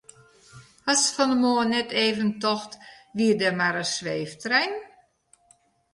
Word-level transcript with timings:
Hast 0.87 1.11
fan 1.15 1.31
'e 1.33 1.37
moarn 1.43 1.71
net 1.75 1.89
even 2.07 2.29
tocht 2.43 2.73
wie 3.17 3.31
der 3.39 3.53
mar 3.59 3.75
in 3.83 3.89
sweeftrein? 3.95 4.73